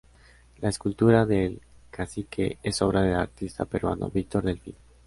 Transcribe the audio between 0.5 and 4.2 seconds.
La escultura del cacique es obra del artista peruano